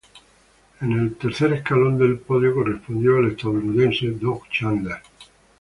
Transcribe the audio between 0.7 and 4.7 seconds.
En el tercer escalón del podio, correspondió al estadounidense Doug